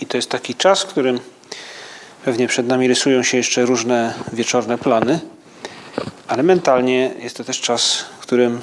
[0.00, 1.20] i to jest taki czas, w którym
[2.24, 5.20] pewnie przed nami rysują się jeszcze różne wieczorne plany,
[6.28, 8.60] ale mentalnie jest to też czas, w którym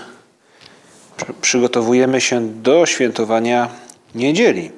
[1.41, 3.69] przygotowujemy się do świętowania
[4.15, 4.71] niedzieli.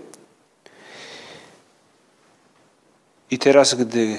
[3.31, 4.17] I teraz, gdy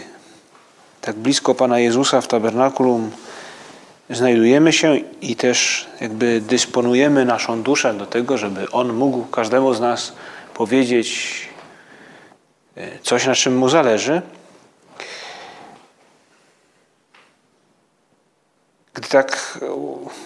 [1.01, 3.11] tak blisko Pana Jezusa w tabernakulum
[4.11, 9.81] znajdujemy się i też jakby dysponujemy naszą duszę do tego, żeby On mógł każdemu z
[9.81, 10.13] nas
[10.55, 11.48] powiedzieć
[13.03, 14.23] coś, na czym Mu zależy.
[18.95, 19.59] Gdy tak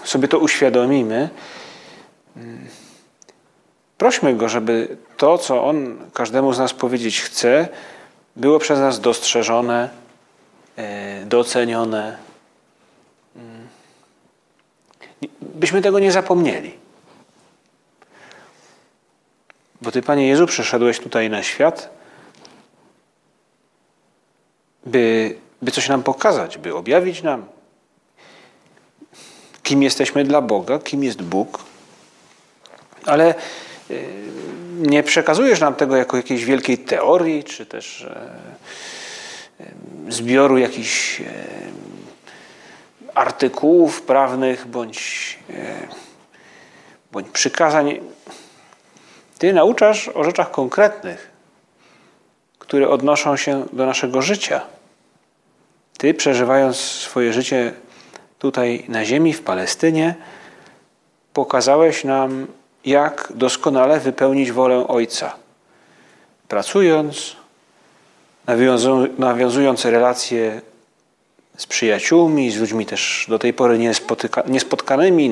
[0.04, 1.28] sobie to uświadomimy,
[2.36, 2.68] mm,
[3.98, 7.68] prośmy Go, żeby to, co On każdemu z nas powiedzieć chce,
[8.36, 9.90] było przez nas dostrzeżone,
[10.76, 12.16] e, docenione,
[15.40, 16.74] byśmy tego nie zapomnieli.
[19.82, 22.01] Bo Ty, Panie Jezu, przyszedłeś tutaj na świat,
[24.86, 27.44] by, by coś nam pokazać, by objawić nam,
[29.62, 31.58] kim jesteśmy dla Boga, kim jest Bóg.
[33.06, 33.34] Ale
[33.90, 34.22] y,
[34.82, 38.30] nie przekazujesz nam tego jako jakiejś wielkiej teorii, czy też e,
[40.08, 41.24] zbioru jakichś e,
[43.14, 45.54] artykułów prawnych bądź, e,
[47.12, 48.00] bądź przykazań.
[49.38, 51.30] Ty nauczasz o rzeczach konkretnych,
[52.72, 54.60] które odnoszą się do naszego życia.
[55.98, 57.72] Ty, przeżywając swoje życie
[58.38, 60.14] tutaj na ziemi, w Palestynie,
[61.32, 62.46] pokazałeś nam,
[62.84, 65.36] jak doskonale wypełnić wolę Ojca.
[66.48, 67.36] Pracując,
[69.18, 70.60] nawiązując relacje
[71.56, 73.78] z przyjaciółmi, z ludźmi też do tej pory
[74.46, 75.30] niespotkanymi,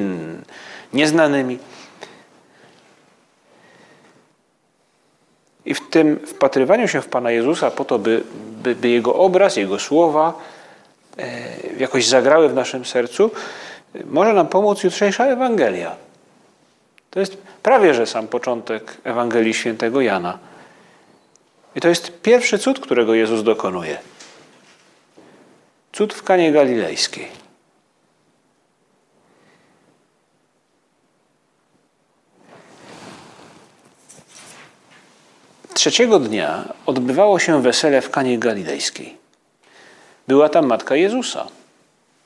[0.93, 1.59] nieznanymi.
[5.65, 8.23] I w tym wpatrywaniu się w Pana Jezusa po to, by,
[8.63, 10.39] by, by Jego obraz, Jego słowa
[11.19, 11.39] e,
[11.79, 13.31] jakoś zagrały w naszym sercu,
[14.05, 15.97] może nam pomóc jutrzejsza Ewangelia.
[17.11, 20.39] To jest prawie że sam początek Ewangelii świętego Jana.
[21.77, 23.99] I to jest pierwszy cud, którego Jezus dokonuje.
[25.93, 27.29] Cud w Kanie Galilejskiej.
[35.75, 39.17] Trzeciego dnia odbywało się wesele w Kanie Galilejskiej.
[40.29, 41.47] Była tam matka Jezusa.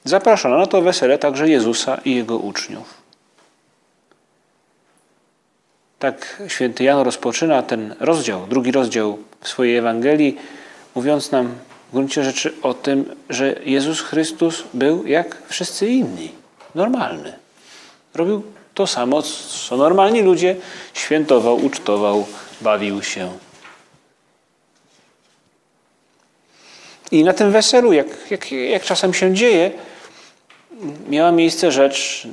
[0.04, 2.94] Zapraszono na to wesele także Jezusa i jego uczniów.
[5.98, 10.38] Tak święty Jan rozpoczyna ten rozdział, drugi rozdział swojej Ewangelii,
[10.94, 11.54] mówiąc nam
[11.88, 16.32] w gruncie rzeczy o tym, że Jezus Chrystus był jak wszyscy inni,
[16.74, 17.32] normalny.
[18.14, 18.42] Robił
[18.74, 20.56] to samo, co normalni ludzie,
[20.94, 22.26] świętował, ucztował,
[22.64, 23.32] bawił się.
[27.10, 29.70] I na tym weselu, jak, jak, jak czasem się dzieje,
[31.08, 32.26] miała miejsce rzecz,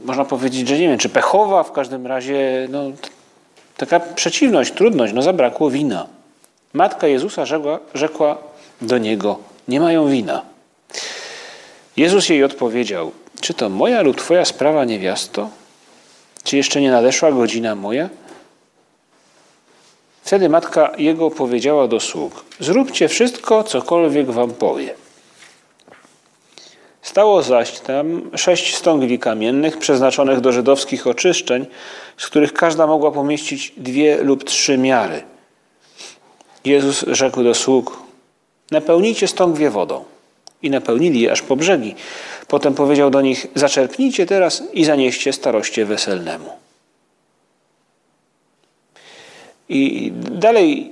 [0.00, 2.82] można powiedzieć, że nie wiem, czy pechowa, w każdym razie no,
[3.76, 6.06] taka przeciwność, trudność, no zabrakło wina.
[6.72, 8.38] Matka Jezusa rzekła, rzekła
[8.80, 10.42] do niego: Nie mają wina.
[11.96, 15.50] Jezus jej odpowiedział: Czy to moja lub twoja sprawa, niewiasto?
[16.46, 18.08] Czy jeszcze nie nadeszła godzina moja?
[20.22, 24.94] Wtedy matka jego powiedziała do sług: Zróbcie wszystko, cokolwiek wam powie.
[27.02, 31.66] Stało zaś tam sześć stągwi kamiennych przeznaczonych do żydowskich oczyszczeń,
[32.16, 35.22] z których każda mogła pomieścić dwie lub trzy miary–
[36.66, 37.98] Jezus rzekł do sług:
[38.70, 40.04] Napełnijcie stągwie wodą.
[40.62, 41.94] I napełnili je aż po brzegi.
[42.48, 46.50] Potem powiedział do nich: Zaczerpnijcie teraz i zanieście staroście weselnemu.
[49.68, 50.90] I dalej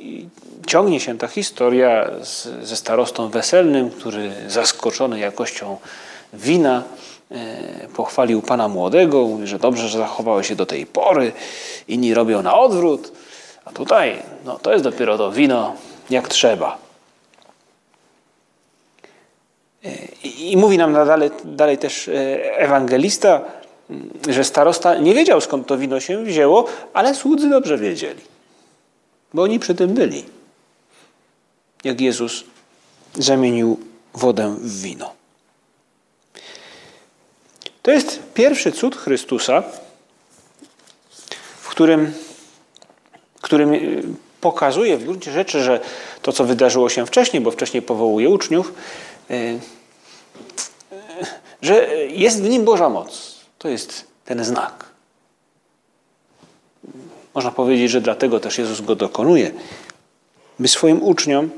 [0.67, 5.77] ciągnie się ta historia z, ze starostą weselnym, który zaskoczony jakością
[6.33, 6.83] wina
[7.31, 11.33] e, pochwalił pana młodego, mówi, że dobrze, że zachowały się do tej pory,
[11.89, 13.13] inni robią na odwrót.
[13.65, 15.75] A tutaj, no to jest dopiero to wino
[16.11, 16.84] jak trzeba.
[20.25, 22.13] I, mówi nam dalej, dalej też e,
[22.59, 23.41] ewangelista,
[24.29, 28.21] że starosta nie wiedział skąd to wino się wzięło, ale słudzy dobrze wiedzieli.
[29.35, 30.25] bo oni przy tym byli.
[31.85, 32.45] Jak Jezus
[33.15, 33.81] zamienił
[34.15, 35.13] wodę w wino.
[37.83, 39.63] To jest pierwszy cud Chrystusa,
[41.61, 42.13] w którym,
[43.41, 43.79] którym e,
[44.41, 45.81] pokazuje w gruncie rzeczy, że
[46.23, 48.73] to, co wydarzyło się wcześniej, bo wcześniej powołuje uczniów,
[49.31, 49.59] e,
[51.63, 53.35] że jest w nim Boża moc.
[53.59, 54.85] To jest ten znak.
[57.35, 59.51] Można powiedzieć, że dlatego też Jezus go dokonuje,
[60.59, 61.51] by swoim uczniom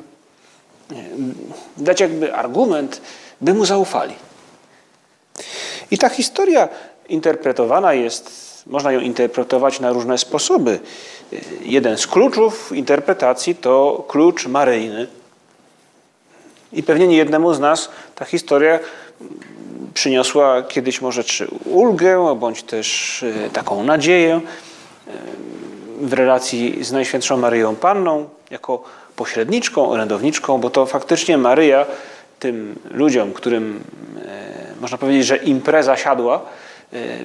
[1.77, 3.01] dać jakby argument,
[3.41, 4.15] by mu zaufali.
[5.91, 6.69] I ta historia
[7.09, 8.31] interpretowana jest,
[8.67, 10.81] można ją interpretować na różne sposoby.
[11.61, 15.07] Jeden z kluczów interpretacji to klucz maryjny.
[16.77, 18.79] I pewnie nie jednemu z nas ta historia
[19.95, 25.11] przyniosła kiedyś może czy ulgę, bądź też e, taką nadzieję e,
[26.01, 28.85] w relacji z Najświętszą Maryją Panną, jako
[29.17, 31.87] pośredniczką, orędowniczką, bo to faktycznie Maryja
[32.41, 33.81] tym ludziom, którym
[34.27, 36.43] e, można powiedzieć, że impreza siadła,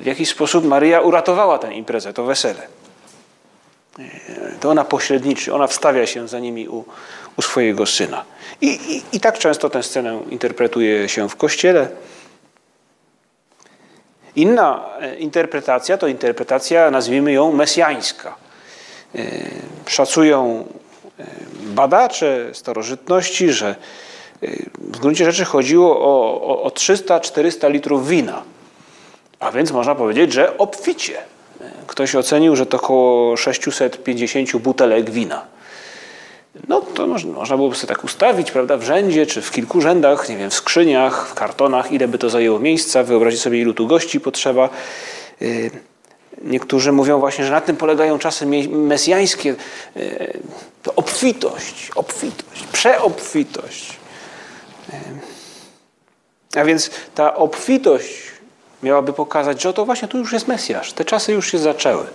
[0.01, 2.68] w jakiś sposób Maryja uratowała tę imprezę, to wesele.
[4.59, 6.86] To ona pośredniczy, ona wstawia się za nimi u,
[7.38, 8.25] u swojego syna.
[8.62, 11.88] I, i, I tak często tę scenę interpretuje się w kościele.
[14.36, 18.36] Inna e, interpretacja to interpretacja, nazwijmy ją mesjańska.
[19.16, 19.19] E,
[19.88, 20.66] szacują
[21.19, 21.25] e,
[21.63, 23.75] badacze starożytności, że
[24.77, 28.44] w gruncie rzeczy chodziło o, o, o 300-400 litrów wina.
[29.39, 31.18] A więc można powiedzieć, że obficie.
[31.88, 35.45] Ktoś ocenił, że to około 650 butelek wina.
[36.68, 40.38] No to można byłoby sobie tak ustawić, prawda, w rzędzie, czy w kilku rzędach, nie
[40.38, 44.19] wiem, w skrzyniach, w kartonach, ile by to zajęło miejsca, wyobrazić sobie, ilu tu gości
[44.19, 44.69] potrzeba.
[45.42, 45.71] Y,
[46.42, 49.56] niektórzy mówią właśnie, że na tym polegają czasy mesjańskie.
[49.98, 50.39] Y,
[50.83, 54.00] to obfitość, obfitość, przeobfitość.
[56.53, 58.31] Y, a więc ta obfitość
[58.83, 60.94] miałaby pokazać, że oto właśnie tu już jest Mesjasz.
[60.94, 62.06] Te czasy już się zaczęły.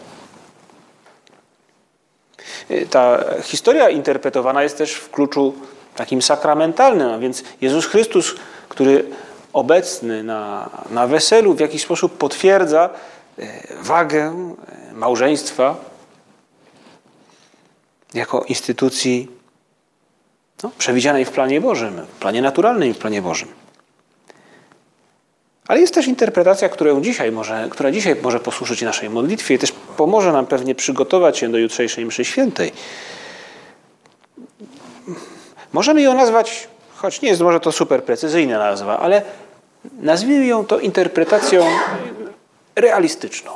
[2.71, 5.55] Y, ta historia interpretowana jest też w kluczu
[5.95, 8.35] takim sakramentalnym, a więc Jezus Chrystus,
[8.69, 9.05] który
[9.53, 12.91] obecny na, na weselu w jakiś sposób potwierdza
[13.39, 13.49] y,
[13.83, 14.55] wagę
[14.91, 15.77] y, małżeństwa
[18.15, 19.29] jako instytucji
[20.62, 23.66] no, przewidzianej w planie Bożym, w planie naturalnym i w planie Bożym.
[25.69, 29.73] Ale jest też interpretacja, którą dzisiaj może, która dzisiaj może posłużyć naszej modlitwie i też
[29.97, 32.73] pomoże nam pewnie przygotować się do jutrzejszej mszy świętej.
[35.73, 39.23] Możemy ją nazwać, choć nie jest może to super precyzyjna nazwa, ale
[40.01, 41.67] nazwijmy ją to interpretacją
[42.77, 43.53] realistyczną.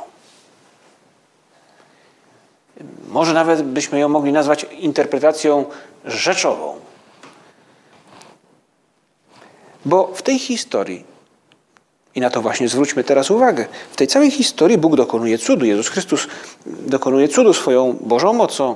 [3.07, 5.65] Może nawet byśmy ją mogli nazwać interpretacją
[6.05, 6.79] rzeczową.
[9.85, 11.10] Bo w tej historii
[12.15, 13.65] i na to właśnie zwróćmy teraz uwagę.
[13.91, 15.65] W tej całej historii Bóg dokonuje cudu.
[15.65, 16.27] Jezus Chrystus
[16.65, 18.75] dokonuje cudu swoją Bożą mocą.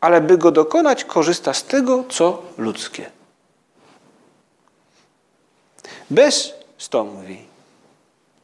[0.00, 3.10] Ale by go dokonać, korzysta z tego, co ludzkie.
[6.10, 7.38] Bez stągwi,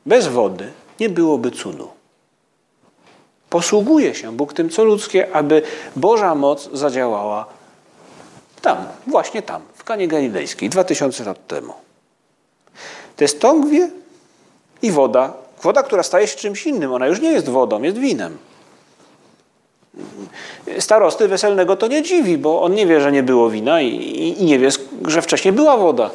[0.07, 1.89] bez wody nie byłoby cudu.
[3.51, 5.63] Posługuje się Bóg tym, co ludzkie, aby
[5.97, 7.47] Boża moc zadziałała
[8.63, 11.88] tam, właśnie tam, w Kanie Galilejskiej, dwa tysiące lat temu.
[13.19, 13.91] To jest tągwie
[14.83, 15.33] i woda.
[15.63, 16.93] Woda, która staje się czymś innym.
[16.93, 18.39] Ona już nie jest wodą, jest winem.
[20.79, 24.45] Starosty weselnego to nie dziwi, bo on nie wie, że nie było wina i, i,
[24.45, 24.69] nie wie,
[25.07, 26.11] że wcześniej była woda.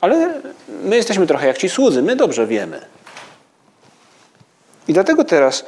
[0.00, 0.42] Ale
[0.82, 2.80] my jesteśmy trochę jak ci słudzy, my dobrze wiemy.
[4.88, 5.64] I dlatego teraz,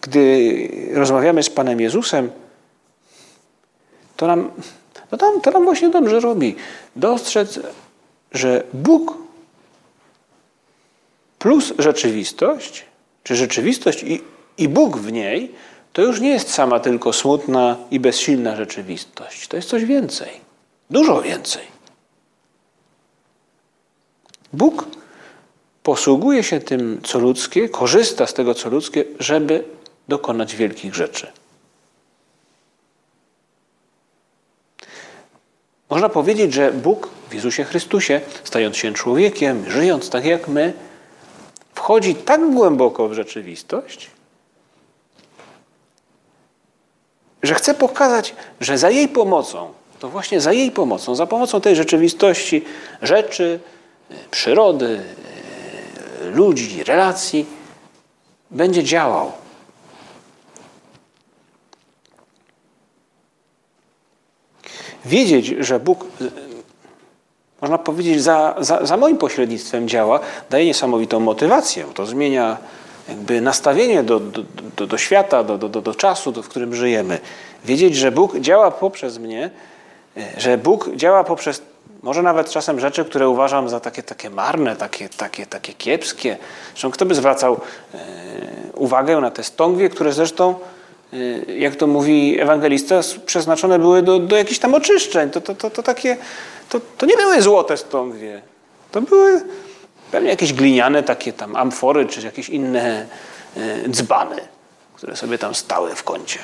[0.00, 2.30] gdy rozmawiamy z Panem Jezusem,
[4.16, 4.50] to nam,
[5.12, 6.56] no tam, to nam właśnie dobrze robi.
[6.96, 7.60] Dostrzec
[8.36, 9.18] że Bóg
[11.38, 12.84] plus rzeczywistość,
[13.22, 14.20] czy rzeczywistość i,
[14.58, 15.54] i Bóg w niej,
[15.92, 19.48] to już nie jest sama tylko smutna i bezsilna rzeczywistość.
[19.48, 20.28] To jest coś więcej.
[20.90, 21.62] Dużo więcej.
[24.52, 24.84] Bóg
[25.82, 29.64] posługuje się tym, co ludzkie, korzysta z tego, co ludzkie, żeby
[30.08, 31.26] dokonać wielkich rzeczy.
[35.90, 40.72] Można powiedzieć, że Bóg w Jezusie Chrystusie, stając się człowiekiem, żyjąc tak jak my,
[41.74, 44.10] wchodzi tak głęboko w rzeczywistość,
[47.42, 51.76] że chce pokazać, że za jej pomocą, to właśnie za jej pomocą, za pomocą tej
[51.76, 52.64] rzeczywistości,
[53.02, 53.60] rzeczy,
[54.30, 55.00] przyrody,
[56.24, 57.46] ludzi, relacji,
[58.50, 59.32] będzie działał.
[65.06, 66.04] Wiedzieć, że Bóg,
[67.60, 70.20] można powiedzieć, za, za, za moim pośrednictwem działa,
[70.50, 71.84] daje niesamowitą motywację.
[71.94, 72.56] To zmienia
[73.08, 74.42] jakby nastawienie do, do,
[74.76, 77.18] do, do świata, do, do, do czasu, w którym żyjemy.
[77.64, 79.50] Wiedzieć, że Bóg działa poprzez mnie,
[80.38, 81.62] że Bóg działa poprzez
[82.02, 86.36] może nawet czasem rzeczy, które uważam za takie, takie marne, takie, takie, takie kiepskie.
[86.72, 87.60] Zresztą kto by zwracał
[87.94, 87.98] e,
[88.74, 90.54] uwagę na te stągwie, które zresztą,
[91.58, 95.30] jak to mówi ewangelista, przeznaczone były do, do jakichś tam oczyszczeń.
[95.30, 96.16] To, to, to, to, takie,
[96.68, 98.42] to, to nie były złote stągwie.
[98.92, 99.42] To były
[100.10, 103.06] pewnie jakieś gliniane takie tam amfory, czy jakieś inne
[103.56, 104.36] e, dzbany,
[104.94, 106.38] które sobie tam stały w kącie.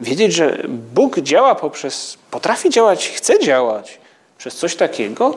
[0.00, 3.98] wiedzieć, że Bóg działa poprzez, potrafi działać, chce działać
[4.38, 5.36] przez coś takiego,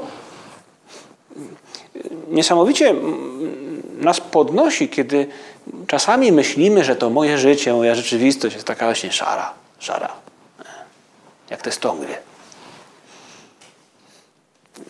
[2.27, 2.95] niesamowicie
[3.99, 5.27] nas podnosi, kiedy
[5.87, 10.09] czasami myślimy, że to moje życie, moja rzeczywistość jest taka właśnie szara, szara,
[11.49, 12.17] jak te stągwie.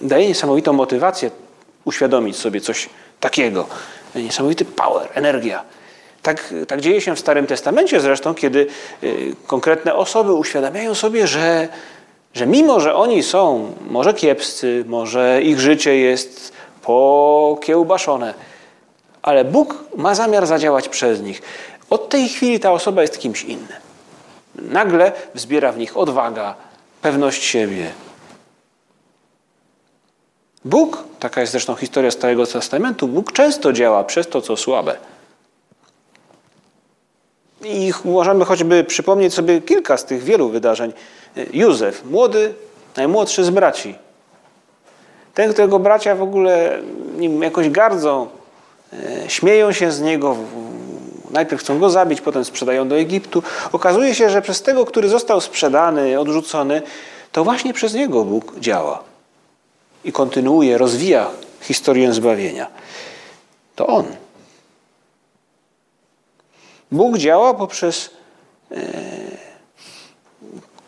[0.02, 1.32] Daje niesamowitą motywację
[1.86, 3.68] uświadomić sobie coś takiego.
[4.16, 5.64] Niesamowity power, energia.
[6.22, 8.68] Tak, tak dzieje się w Starym Testamencie zresztą, kiedy
[9.04, 11.68] y, konkretne osoby uświadamiają sobie, że,
[12.34, 16.54] że mimo, że oni są może kiepscy, może ich życie jest
[16.86, 18.34] pokiełbaszone,
[19.22, 21.42] ale Bóg ma zamiar zadziałać przez nich.
[21.90, 23.78] Od tej chwili ta osoba jest kimś innym.
[24.56, 26.56] Nagle wzbiera w nich odwaga,
[27.02, 27.92] pewność siebie.
[30.66, 34.98] Bóg, taka jest zresztą historia Starego Testamentu, Bóg często działa przez to, co słabe.
[37.64, 40.94] I możemy choćby przypomnieć sobie kilka z tych wielu wydarzeń.
[41.54, 42.54] Józef, młody,
[42.98, 43.96] najmłodszy z braci.
[45.34, 46.80] Ten, którego bracia w ogóle
[47.18, 48.28] nim jakoś gardzą,
[48.94, 50.36] e, śmieją się z niego,
[51.32, 53.44] najpierw chcą go zabić, potem sprzedają do Egiptu.
[53.72, 56.82] Okazuje się, że przez tego, który został sprzedany, odrzucony,
[57.32, 59.04] to właśnie przez niego Bóg działa
[60.04, 61.28] i kontynuuje, rozwija
[61.62, 62.68] historię zbawienia.
[63.76, 64.06] To on.
[66.92, 68.10] Bóg działa poprzez
[68.72, 68.76] e,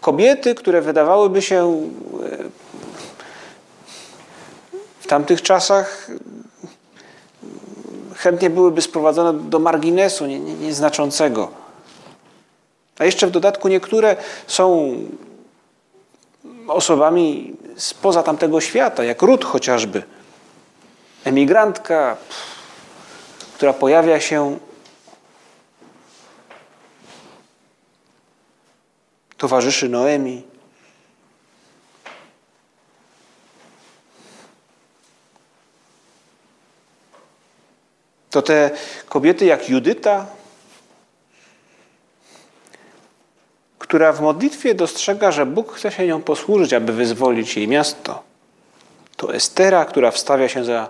[0.02, 1.90] kobiety, które wydawałyby się
[2.32, 2.65] e,
[5.06, 6.08] w tamtych czasach
[8.16, 11.52] chętnie byłyby sprowadzone do marginesu nieznaczącego.
[13.00, 14.16] A jeszcze w dodatku niektóre
[14.48, 14.96] są
[16.68, 20.04] osobami spoza tamtego świata, jak Ród chociażby.
[21.24, 22.18] Emigrantka,
[23.56, 24.60] która pojawia się
[29.38, 30.44] towarzyszy Noemi.
[38.36, 38.72] To te
[39.10, 40.26] kobiety jak Judyta,
[43.80, 48.24] która w modlitwie dostrzega, że Bóg chce się nią posłużyć, aby wyzwolić jej miasto.
[49.18, 50.90] To Estera, która wstawia się za,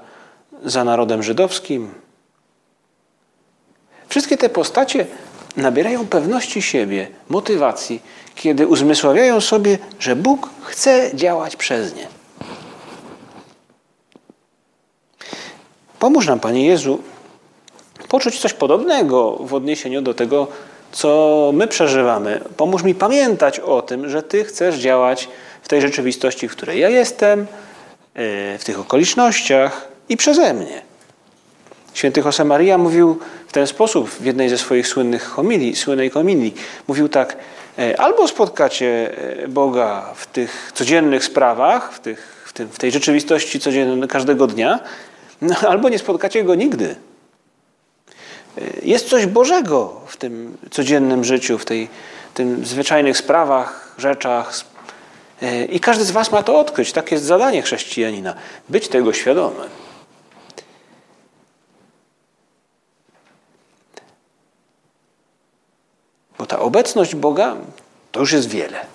[0.64, 1.94] za narodem żydowskim.
[4.10, 5.06] Wszystkie te postacie
[5.58, 8.02] nabierają pewności siebie, motywacji,
[8.36, 12.08] kiedy uzmysławiają sobie, że Bóg chce działać przez nie.
[16.00, 17.04] Pomóż nam, Panie Jezu,
[18.16, 20.48] poczuć coś podobnego w odniesieniu do tego,
[20.92, 22.42] co my przeżywamy.
[22.58, 25.30] Pomóż mi pamiętać o tym, że Ty chcesz działać
[25.62, 27.46] w tej rzeczywistości, w której ja jestem, e,
[28.58, 30.82] w tych okolicznościach i przeze mnie.
[31.94, 36.54] Święty Josemaria mówił w ten sposób w jednej ze swoich słynnych homilii, słynnej homilii.
[36.88, 37.38] Mówił tak,
[37.80, 39.12] e, albo spotkacie
[39.44, 44.48] e, Boga w tych codziennych sprawach, w, tych, w, tym, w tej rzeczywistości codziennej, każdego
[44.48, 44.80] dnia,
[45.42, 46.96] no, albo nie spotkacie Go nigdy.
[48.84, 51.90] Jest coś Bożego w tym codziennym życiu, w tej,
[52.34, 54.54] tym zwyczajnych sprawach, rzeczach.
[55.70, 56.92] I każdy z Was ma to odkryć.
[56.92, 58.36] Takie jest zadanie chrześcijanina.
[58.70, 59.70] Być tego świadomym.
[66.38, 67.56] Bo ta obecność Boga
[68.12, 68.86] to już jest wiele.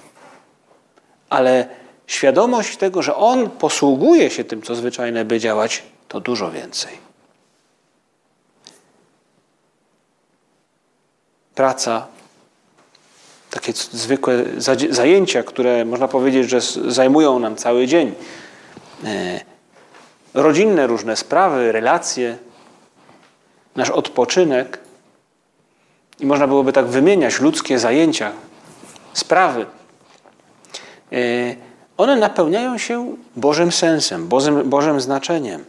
[1.31, 1.69] Ale
[2.07, 7.10] świadomość tego, że On posługuje się tym, co zwyczajne, by działać, to dużo więcej.
[11.61, 12.07] Praca,
[13.51, 14.45] takie zwykłe
[14.91, 16.61] zajęcia, które można powiedzieć, że
[16.93, 18.15] zajmują nam cały dzień.
[19.05, 19.41] E,
[20.35, 22.39] rodzinne różne sprawy, relacje,
[23.77, 24.79] nasz odpoczynek–
[26.21, 28.33] i można byłoby tak wymieniać ludzkie zajęcia,
[29.13, 29.67] sprawy,
[31.13, 31.17] e,
[31.97, 35.65] one napełniają się Bożym sensem, Bożym, Bożym znaczeniem.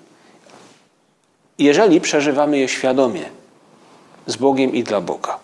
[1.57, 3.41] Jeżeli przeżywamy je świadomie,
[4.27, 5.39] z Bogiem i dla Boga.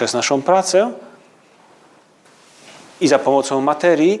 [0.00, 0.92] Poprzez naszą pracę
[3.00, 4.20] i za pomocą materii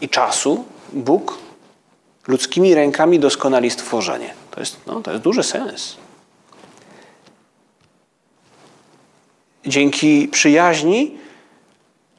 [0.00, 1.38] i czasu Bóg
[2.28, 4.34] ludzkimi rękami doskonali stworzenie.
[4.50, 5.96] To jest, no, to jest duży sens.
[9.66, 11.18] Dzięki przyjaźni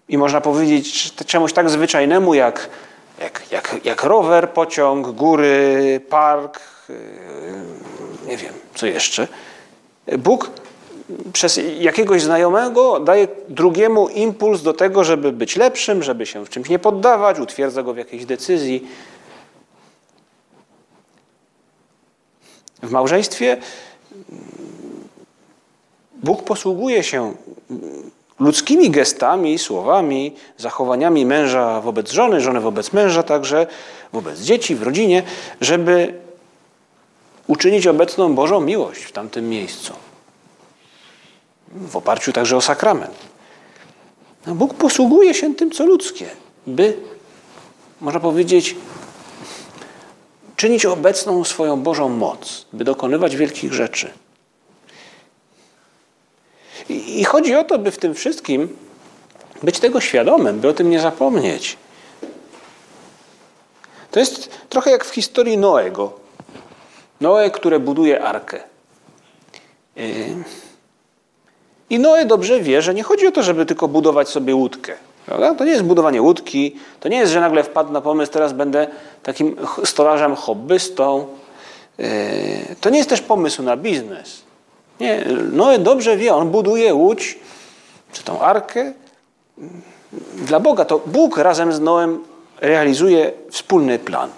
[0.09, 2.69] i można powiedzieć czemuś tak zwyczajnemu jak,
[3.19, 6.59] jak, jak, jak rower, pociąg, góry, park,
[6.89, 6.95] yy,
[8.27, 9.27] nie wiem, co jeszcze.
[10.17, 10.51] Bóg
[11.33, 16.69] przez jakiegoś znajomego daje drugiemu impuls do tego, żeby być lepszym, żeby się w czymś
[16.69, 18.87] nie poddawać, utwierdza go w jakiejś decyzji.
[22.83, 23.57] W małżeństwie
[26.23, 27.33] Bóg posługuje się
[28.39, 33.67] ludzkimi gestami, słowami, zachowaniami męża wobec żony, żony wobec męża, także
[34.13, 35.23] wobec dzieci, w rodzinie,
[35.61, 36.13] żeby
[37.47, 40.06] uczynić obecną Bożą miłość w tamtym miejscu.
[41.71, 43.15] W oparciu także o sakrament.
[44.47, 46.25] No, Bóg posługuje się tym, co ludzkie,
[46.67, 46.97] by,
[48.01, 48.75] można powiedzieć,
[50.55, 54.13] czynić obecną swoją Bożą moc, by dokonywać wielkich rzeczy.
[56.89, 58.77] I, I chodzi o to, by w tym wszystkim
[59.63, 61.77] być tego świadomym, by o tym nie zapomnieć.
[64.11, 66.19] To jest trochę jak w historii Noego.
[67.21, 68.63] Noe, które buduje arkę.
[69.97, 70.35] Y,
[71.89, 74.93] I Noe dobrze wie, że nie chodzi o to, żeby tylko budować sobie łódkę.
[75.25, 75.55] Prawda?
[75.55, 78.87] To nie jest budowanie łódki, to nie jest, że nagle wpadł na pomysł, teraz będę
[79.23, 81.27] takim stolarzem, hobbystą.
[81.99, 84.41] Y, to nie jest też pomysł na biznes.
[84.99, 87.39] Nie, Noe dobrze wie, on buduje łódź,
[88.11, 88.93] czy tą arkę
[90.35, 90.85] dla Boga.
[90.85, 92.23] To Bóg razem z Noem
[92.61, 94.29] realizuje wspólny plan.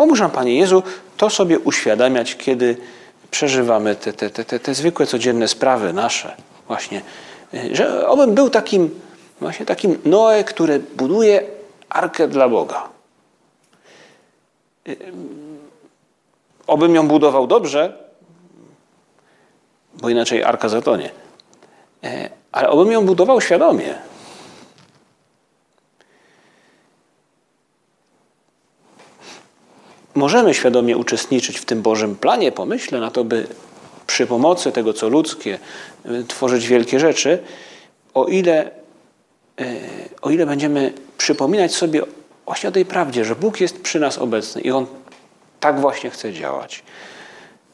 [0.00, 0.82] Pomóż nam, Panie Jezu,
[1.16, 2.76] to sobie uświadamiać, kiedy
[3.30, 6.36] przeżywamy te, te, te, te, zwykłe, codzienne sprawy nasze.
[6.66, 7.02] Właśnie,
[7.72, 9.00] że obym był takim,
[9.40, 11.42] właśnie takim Noe, który buduje
[11.88, 12.88] arkę dla Boga.
[16.66, 17.98] Obym ją budował dobrze,
[19.94, 21.10] bo inaczej arka zatonie.
[22.04, 24.09] E, ale obym ją budował świadomie.
[30.20, 33.46] Możemy świadomie uczestniczyć w tym Bożym planie, pomyśle na to, by
[34.06, 35.58] przy pomocy tego, co ludzkie,
[36.04, 37.38] e, tworzyć wielkie rzeczy,
[38.14, 38.70] o ile,
[39.60, 39.64] e,
[40.22, 42.02] o ile będziemy przypominać sobie
[42.44, 44.86] właśnie o tej prawdzie, że Bóg jest przy nas obecny i On
[45.60, 46.82] tak właśnie chce działać.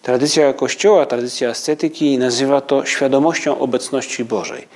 [0.02, 4.68] Tradycja Kościoła, tradycja ascetyki nazywa to świadomością obecności Bożej.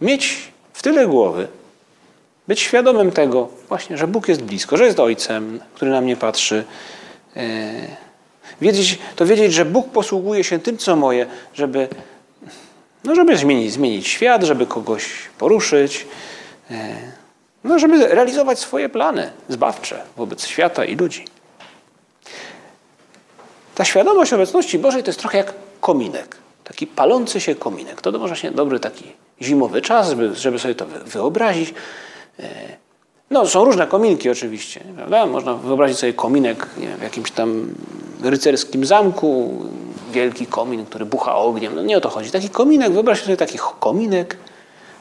[0.00, 1.48] Mieć w tyle głowy,
[2.48, 6.64] być świadomym tego właśnie, że Bóg jest blisko, że jest Ojcem, który na mnie patrzy.
[7.36, 7.72] E,
[8.60, 11.88] wiedzieć, to wiedzieć, że Bóg posługuje się tym, co moje, żeby,
[13.04, 15.04] no żeby zmienić, zmienić świat, żeby kogoś
[15.38, 16.06] poruszyć,
[16.70, 16.96] e,
[17.64, 21.24] no żeby realizować swoje plany zbawcze wobec świata i ludzi.
[23.74, 26.36] Ta świadomość obecności Bożej to jest trochę jak kominek.
[26.64, 28.02] Taki palący się kominek.
[28.02, 31.74] To może się dobry taki zimowy czas, żeby, żeby sobie to wyobrazić.
[33.30, 35.26] No, są różne kominki oczywiście, prawda?
[35.26, 37.74] Można wyobrazić sobie kominek wiem, w jakimś tam
[38.22, 39.62] rycerskim zamku,
[40.12, 41.74] wielki komin, który bucha ogniem.
[41.74, 42.30] No nie o to chodzi.
[42.30, 44.36] Taki kominek, wyobraźcie sobie taki kominek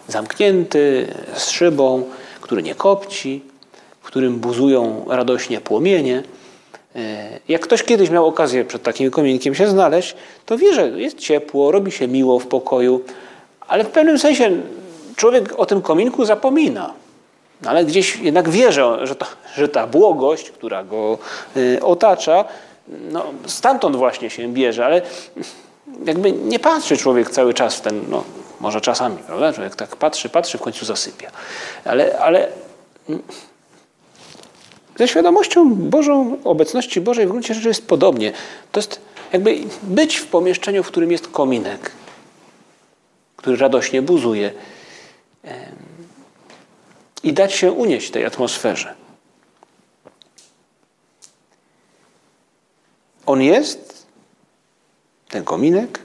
[0.07, 2.03] zamknięty, z szybą,
[2.41, 3.41] który nie kopci,
[4.01, 6.23] w którym buzują radośnie płomienie.
[6.95, 11.17] E, jak ktoś kiedyś miał okazję przed takim kominkiem się znaleźć, to wie, że jest
[11.17, 13.01] ciepło, robi się miło w pokoju,
[13.67, 14.51] ale w pewnym sensie
[15.15, 17.03] człowiek o tym kominku zapomina.
[17.65, 21.17] Ale gdzieś jednak wie, że, to, że ta błogość, która go
[21.58, 22.45] y, otacza,
[22.88, 25.02] no, stamtąd właśnie się bierze, ale
[26.06, 28.23] jakby nie patrzy człowiek cały czas w ten, no,
[28.60, 29.54] może czasami, prawda?
[29.54, 31.32] Człowiek tak patrzy, patrzy, w końcu zasypia.
[31.86, 32.47] Ale, ale
[34.97, 38.32] ze świadomością Bożą, obecności Bożej w gruncie rzeczy jest podobnie.
[38.71, 39.02] To jest
[39.34, 41.91] jakby być w pomieszczeniu, w którym jest kominek,
[43.36, 44.52] który radośnie buzuje
[47.23, 48.95] i dać się unieść tej atmosferze.
[53.25, 54.05] On jest,
[55.29, 55.99] ten kominek,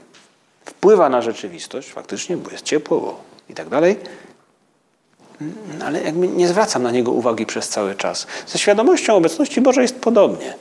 [0.65, 3.97] wpływa na rzeczywistość faktycznie, bo jest ciepło bo i tak dalej,
[5.79, 8.27] no, ale jakby nie zwracam na niego uwagi przez cały czas.
[8.47, 10.53] Ze świadomością obecności Bożej jest podobnie.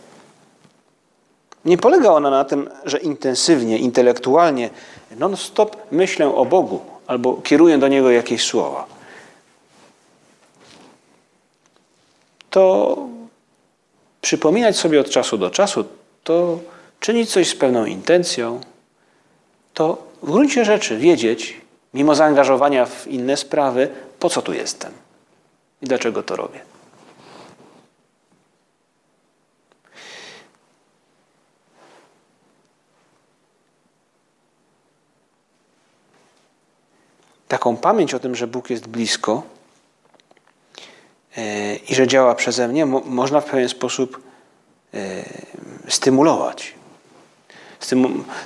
[1.64, 4.70] Nie polega ona na tym, że intensywnie, intelektualnie,
[5.16, 8.97] non-stop myślę o Bogu albo kieruję do Niego jakieś słowa.
[12.58, 12.96] To
[14.20, 15.84] przypominać sobie od czasu do czasu,
[16.24, 16.58] to
[17.00, 18.60] czynić coś z pewną intencją,
[19.74, 21.60] to w gruncie rzeczy wiedzieć,
[21.94, 24.92] mimo zaangażowania w inne sprawy, po co tu jestem
[25.82, 26.60] i dlaczego to robię.
[37.48, 39.57] Taką pamięć o tym, że Bóg jest blisko
[41.88, 44.20] i że działa przeze mnie, można w pewien sposób
[44.94, 44.98] e,
[45.88, 46.74] stymulować.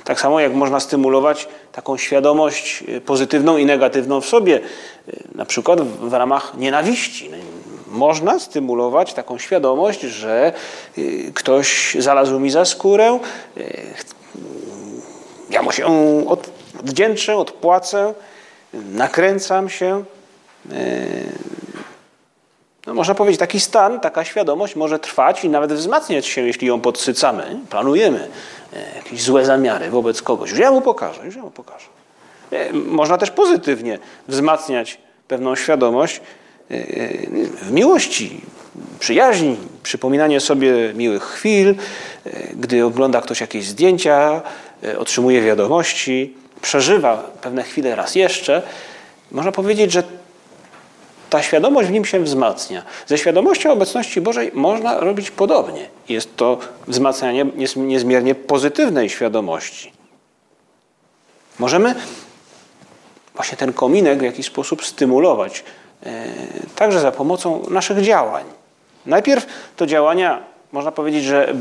[0.03, 5.45] Tak samo jak można stymulować taką świadomość e, pozytywną i negatywną w sobie, e, na
[5.45, 7.29] przykład w ramach nienawiści.
[7.29, 7.37] No
[7.87, 10.53] można stymulować taką świadomość, że
[10.97, 11.01] e,
[11.33, 13.19] ktoś zalazł mi za skórę,
[15.49, 15.85] ja mu się
[16.27, 18.13] odwdzięczę, odpłacę,
[18.73, 20.03] nakręcam się.
[22.87, 26.81] No, można powiedzieć, taki stan, taka świadomość może trwać i nawet wzmacniać się, jeśli ją
[26.81, 28.27] podsycamy, planujemy
[28.73, 30.49] e, jakieś złe zamiary wobec kogoś.
[30.49, 31.85] Już ja mu pokażę, już ja mu pokażę.
[32.51, 36.21] E, można też pozytywnie wzmacniać pewną świadomość e,
[37.61, 38.41] w miłości,
[38.99, 41.75] przyjaźni, przypominanie sobie miłych chwil,
[42.53, 44.41] gdy ogląda ktoś jakieś zdjęcia,
[44.97, 48.61] otrzymuje wiadomości, przeżywa pewne chwile raz jeszcze.
[49.31, 50.03] Można powiedzieć, że
[51.33, 52.83] ta świadomość w nim się wzmacnia.
[53.07, 55.89] Ze świadomością obecności Bożej można robić podobnie.
[56.09, 59.91] Jest to wzmacnianie niezmiernie pozytywnej świadomości.
[61.59, 61.95] Możemy
[63.35, 65.63] właśnie ten kominek w jakiś sposób stymulować,
[66.03, 66.25] e,
[66.75, 68.43] także za pomocą naszych działań.
[69.05, 71.53] Najpierw to działania, można powiedzieć, że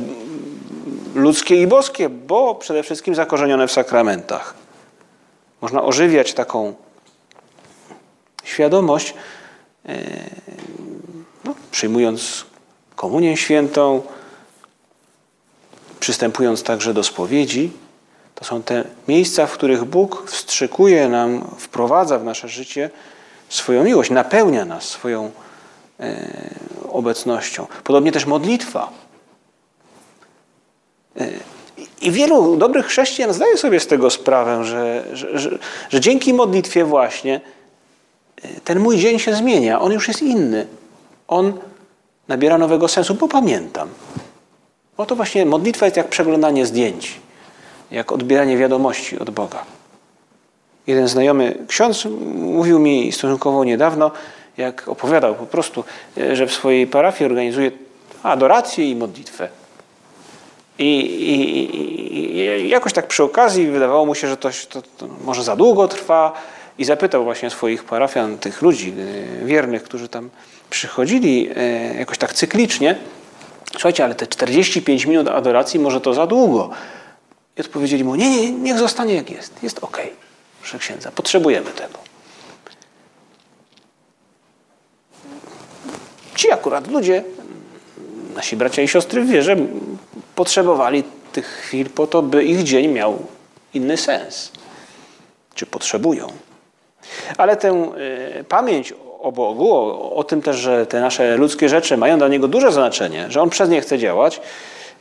[1.15, 4.55] ludzkie i boskie, bo przede wszystkim zakorzenione w sakramentach.
[5.61, 6.75] Można ożywiać taką
[8.45, 9.15] świadomość,
[11.45, 12.45] no, przyjmując
[12.97, 14.03] komunię świętą,
[16.01, 17.73] przystępując także do spowiedzi,
[18.35, 22.91] to są te miejsca, w których Bóg wstrzykuje nam, wprowadza w nasze życie
[23.49, 25.31] swoją miłość, napełnia nas swoją
[26.01, 26.31] e,
[26.89, 27.67] obecnością.
[27.85, 28.91] Podobnie też modlitwa.
[31.21, 31.29] E,
[32.01, 35.59] I wielu dobrych chrześcijan zdaje sobie z tego sprawę, że, że, że,
[35.91, 37.41] że dzięki modlitwie właśnie
[38.65, 40.67] ten mój dzień się zmienia, on już jest inny.
[41.29, 41.53] On
[42.29, 43.89] nabiera nowego sensu, bo pamiętam.
[44.97, 47.21] Oto właśnie modlitwa jest jak przeglądanie zdjęć,
[47.91, 49.65] jak odbieranie wiadomości od Boga.
[50.87, 54.11] Jeden znajomy ksiądz mówił mi stosunkowo niedawno,
[54.57, 55.85] jak opowiadał po prostu,
[56.33, 57.71] że w swojej parafii organizuje
[58.23, 59.49] adorację i modlitwę.
[60.79, 61.77] I, i,
[62.65, 65.89] i jakoś tak przy okazji wydawało mu się, że to, to, to może za długo
[65.89, 66.33] trwa,
[66.79, 68.95] i zapytał właśnie swoich parafian, tych ludzi
[69.43, 70.31] e, wiernych, którzy tam
[70.71, 72.97] przychodzili e, jakoś tak cyklicznie,
[73.73, 76.71] słuchajcie, ale te 45 minut adoracji może to za długo.
[77.57, 80.01] I odpowiedzieli mu, nie, nie, niech zostanie jak jest, jest ok,
[80.61, 81.99] proszę księdza, potrzebujemy tego.
[86.35, 87.25] Ci akurat ludzie,
[88.35, 89.57] nasi bracia i siostry w wierze,
[90.35, 93.27] potrzebowali tych chwil po to, by ich dzień miał
[93.75, 94.53] inny sens.
[95.55, 96.27] Czy potrzebują?
[97.39, 97.93] Ale tę
[98.41, 102.29] y, pamięć o Bogu, o, o, tym też, że te nasze ludzkie rzeczy mają dla
[102.29, 104.41] Niego duże znaczenie, że On przez nie chce działać,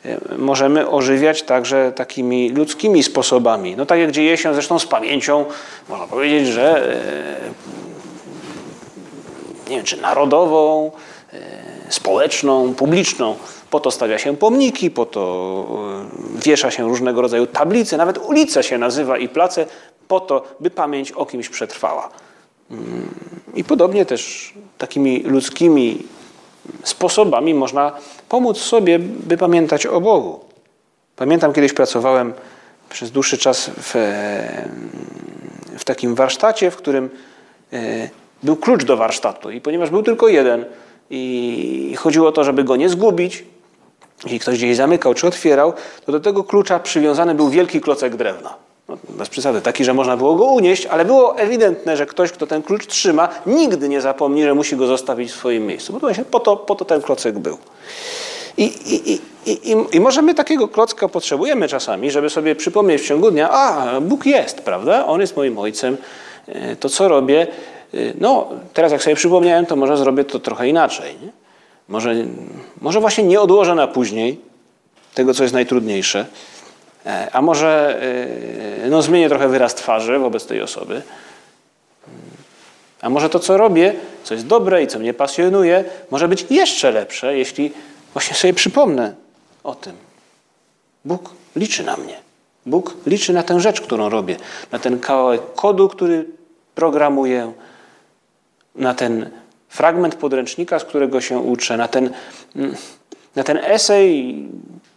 [0.05, 3.75] y, możemy ożywiać także takimi ludzkimi sposobami.
[3.75, 5.45] No tak jak dzieje się zresztą z pamięcią,
[5.89, 6.93] można powiedzieć, że
[9.67, 10.91] y, nie wiem, czy narodową,
[11.89, 13.35] społeczną, publiczną.
[13.69, 15.65] Po to stawia się pomniki, po to
[16.35, 19.65] wiesza się różnego rodzaju tablice, nawet ulica się nazywa i place
[20.11, 22.09] po to, by pamięć o kimś przetrwała.
[22.71, 23.09] Mm,
[23.55, 26.03] I podobnie też takimi ludzkimi
[26.83, 27.91] sposobami można
[28.29, 30.39] pomóc sobie, by pamiętać o Bogu.
[31.15, 32.33] Pamiętam, kiedyś pracowałem
[32.89, 33.91] przez dłuższy czas w,
[35.77, 37.09] w takim warsztacie, w którym
[37.73, 38.09] e,
[38.43, 39.51] był klucz do warsztatu.
[39.51, 40.65] I ponieważ był tylko jeden
[41.09, 43.43] i chodziło o to, żeby go nie zgubić,
[44.23, 45.73] jeśli ktoś gdzieś zamykał czy otwierał,
[46.05, 48.70] to do tego klucza przywiązany był wielki klocek drewna
[49.21, 52.63] bez przesady, taki, że można było go unieść, ale było ewidentne, że ktoś, kto ten
[52.63, 55.93] klucz trzyma, nigdy nie zapomni, że musi go zostawić w swoim miejscu.
[55.93, 55.99] Bo
[56.31, 57.57] po to, po to ten klocek był.
[58.57, 63.07] I, i, i, i, I może my takiego klocka potrzebujemy czasami, żeby sobie przypomnieć w
[63.07, 65.05] ciągu dnia, a Bóg jest, prawda?
[65.05, 65.97] On jest moim ojcem.
[66.47, 67.47] E, to co robię?
[67.93, 71.15] E, no, teraz jak sobie przypomniałem, to może zrobię to trochę inaczej.
[71.23, 71.29] Nie?
[71.87, 72.15] Może,
[72.81, 74.39] może właśnie nie odłożę na później
[75.13, 76.25] tego, co jest najtrudniejsze,
[77.31, 78.01] a może
[78.83, 81.01] e, no, zmienię trochę wyraz twarzy wobec tej osoby.
[83.01, 86.91] A może to, co robię, co jest dobre i co mnie pasjonuje, może być jeszcze
[86.91, 87.71] lepsze, jeśli
[88.13, 89.15] właśnie sobie przypomnę
[89.63, 89.93] o tym.
[91.05, 92.17] Bóg liczy na mnie.
[92.65, 94.37] Bóg liczy na tę rzecz, którą robię,
[94.71, 96.25] na ten kawałek kodu, który
[96.75, 97.51] programuję,
[98.75, 99.29] na ten
[99.69, 102.13] fragment podręcznika, z którego się uczę, na ten,
[103.35, 104.35] na ten esej,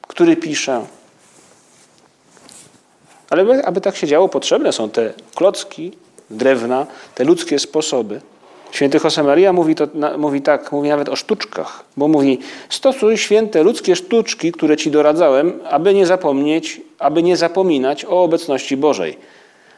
[0.02, 0.86] który piszę.
[3.34, 5.92] Ale aby tak się działo, potrzebne są te klocki
[6.30, 8.20] drewna, te ludzkie sposoby.
[8.70, 13.96] Święty Josemaria mówi, to, mówi tak, mówi nawet o sztuczkach, bo mówi stosuj święte ludzkie
[13.96, 19.18] sztuczki, które ci doradzałem, aby nie zapomnieć, aby nie zapominać o obecności Bożej.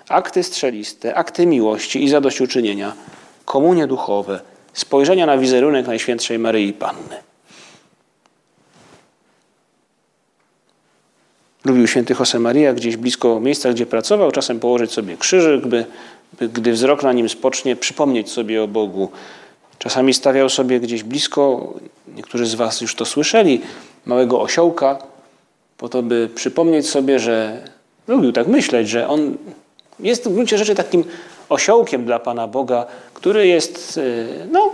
[0.09, 2.92] Akty strzeliste, akty miłości i zadośćuczynienia,
[3.45, 4.40] komunie duchowe,
[4.73, 7.16] spojrzenia na wizerunek Najświętszej Maryi Panny.
[11.66, 15.85] Lubił święty Josemaria gdzieś blisko miejsca, gdzie pracował, czasem położyć sobie krzyżyk, by
[16.40, 19.11] gdy wzrok na nim spocznie, przypomnieć sobie o Bogu.
[19.79, 21.72] Czasami stawiał sobie gdzieś blisko,
[22.16, 23.61] niektórzy z Was już to słyszeli,
[24.05, 24.98] małego osiołka,
[25.79, 27.62] po to, by przypomnieć sobie, że
[28.09, 29.37] lubił tak myśleć, że on
[30.00, 31.05] jest w gruncie rzeczy takim
[31.48, 34.72] osiołkiem dla Pana Boga, który jest, y, no,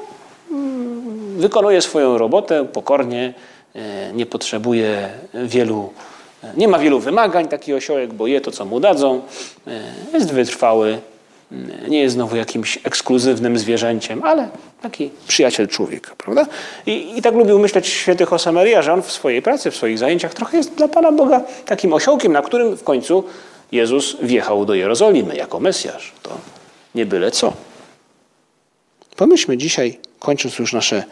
[0.50, 3.34] mm, wykonuje swoją robotę pokornie,
[3.76, 3.80] y,
[4.14, 5.90] nie potrzebuje wielu,
[6.56, 9.20] nie ma wielu wymagań taki osiołek, bo je to, co mu dadzą,
[9.68, 9.70] y,
[10.12, 10.98] jest wytrwały,
[11.88, 14.48] nie jest znowu jakimś ekskluzywnym zwierzęciem, ale
[14.82, 16.46] taki przyjaciel człowieka, prawda?
[16.86, 20.34] I, i tak lubił myśleć święty Josemaria, że on w swojej pracy, w swoich zajęciach
[20.34, 23.24] trochę jest dla Pana Boga takim osiołkiem, na którym w końcu
[23.72, 26.12] Jezus wjechał do Jerozolimy jako Mesjasz.
[26.22, 26.30] To
[26.94, 27.52] nie byle co.
[29.16, 31.04] Pomyślmy dzisiaj, kończąc już nasze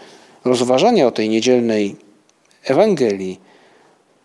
[0.44, 1.96] rozważania o tej niedzielnej
[2.64, 3.40] Ewangelii,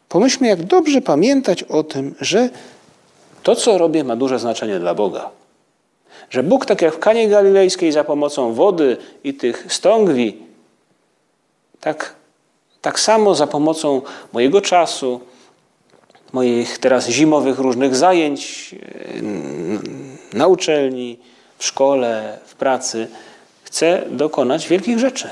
[0.10, 2.50] pomyślmy, jak dobrze pamiętać o tym, że
[3.44, 5.30] to, co robię, ma duże znaczenie dla Boga.
[6.30, 10.38] Że Bóg, tak jak w Kanie Galilejskiej, za pomocą wody i tych stągwi,
[11.80, 12.16] tak,
[12.82, 14.02] tak samo za pomocą
[14.34, 15.22] mojego czasu,
[16.34, 18.76] moich teraz zimowych różnych zajęć
[20.34, 21.20] na uczelni,
[21.58, 23.08] w szkole, w pracy,
[23.64, 25.30] chce dokonać wielkich rzeczy.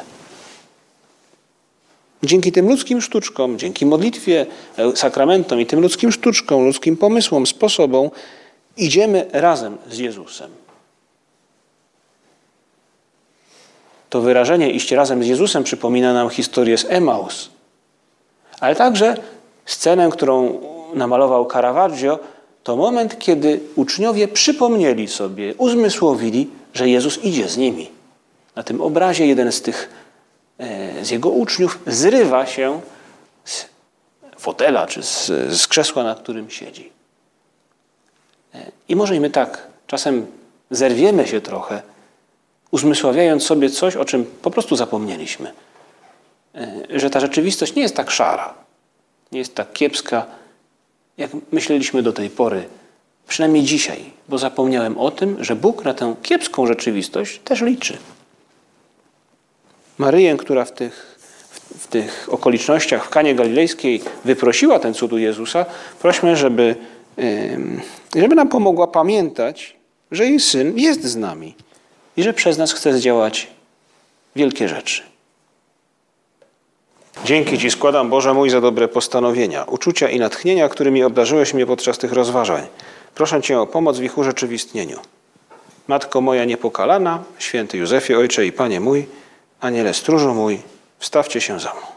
[2.23, 4.45] Dzięki tym ludzkim sztuczkom, dzięki modlitwie,
[4.95, 8.09] sakramentom i tym ludzkim sztuczkom, ludzkim pomysłom, sposobom,
[8.77, 10.51] idziemy razem z Jezusem.
[14.09, 17.49] To wyrażenie iść razem z Jezusem przypomina nam historię z Emaus,
[18.59, 19.17] ale także
[19.65, 20.59] scenę, którą
[20.93, 22.19] namalował Caravaggio,
[22.63, 27.89] to moment, kiedy uczniowie przypomnieli sobie, uzmysłowili, że Jezus idzie z nimi.
[28.55, 30.02] Na tym obrazie jeden z tych, e,
[31.01, 32.81] z jego uczniów zrywa się
[33.45, 33.65] z
[34.37, 36.91] fotela czy z, z krzesła, na którym siedzi.
[38.55, 40.27] E, I może i my tak czasem
[40.71, 41.81] zerwiemy się trochę
[42.71, 45.53] uzmysławiając sobie coś, o czym po prostu zapomnieliśmy.
[46.55, 48.53] E, że ta rzeczywistość nie jest tak szara,
[49.31, 50.25] nie jest tak kiepska,
[51.17, 52.65] jak myśleliśmy do tej pory.
[53.27, 57.97] Przynajmniej dzisiaj, bo zapomniałem o tym, że Bóg na tę kiepską rzeczywistość też liczy.
[59.97, 61.19] Maryję, która w tych,
[61.79, 65.65] w tych okolicznościach w Kanie Galilejskiej wyprosiła ten cud u Jezusa,
[66.01, 66.75] prośmy, żeby,
[68.15, 69.75] żeby nam pomogła pamiętać,
[70.11, 71.55] że jej Syn jest z nami
[72.17, 73.47] i że przez nas chce zdziałać
[74.35, 75.01] wielkie rzeczy.
[77.25, 81.97] Dzięki Ci składam, Boże mój, za dobre postanowienia, uczucia i natchnienia, którymi obdarzyłeś mnie podczas
[81.97, 82.67] tych rozważań.
[83.15, 84.99] Proszę Cię o pomoc w ich urzeczywistnieniu.
[85.87, 89.05] Matko moja niepokalana, święty Józefie, Ojcze i Panie mój,
[89.63, 90.61] Aniele stróżu mój,
[90.99, 91.92] wstawcie się za mną.